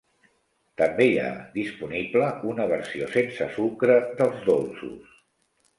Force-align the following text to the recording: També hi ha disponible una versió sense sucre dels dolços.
També 0.81 1.05
hi 1.09 1.19
ha 1.23 1.27
disponible 1.57 2.31
una 2.53 2.67
versió 2.75 3.11
sense 3.19 3.53
sucre 3.61 4.01
dels 4.23 4.43
dolços. 4.51 5.19